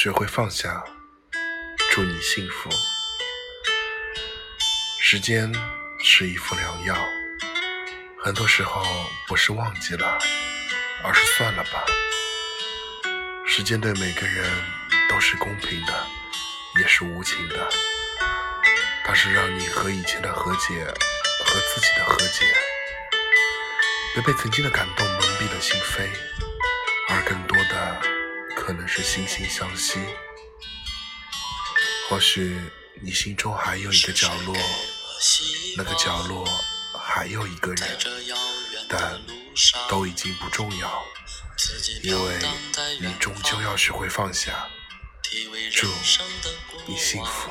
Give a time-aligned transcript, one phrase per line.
[0.00, 0.84] 学会放下，
[1.90, 2.70] 祝你幸福。
[5.00, 5.52] 时间
[5.98, 6.94] 是一副良药，
[8.22, 8.80] 很多时候
[9.26, 10.16] 不是忘记了，
[11.02, 11.84] 而是算了吧。
[13.44, 14.48] 时间对每个人
[15.08, 16.06] 都是公平的，
[16.80, 17.68] 也是无情的。
[19.04, 20.84] 它是让你和以前的和解，
[21.44, 22.46] 和自己的和解。
[24.14, 26.08] 别被曾经的感动蒙蔽了心扉，
[27.08, 27.36] 而更
[28.68, 29.98] 可能是惺惺相惜。
[32.10, 32.60] 或许
[33.00, 34.54] 你心中还有一个角落，
[35.74, 36.46] 那个角落
[36.92, 37.98] 还有一个人，
[38.86, 39.18] 但
[39.88, 41.02] 都已经不重要，
[42.02, 42.38] 因为
[43.00, 44.68] 你终究要学会放下。
[45.72, 45.86] 祝
[46.84, 47.50] 你幸福。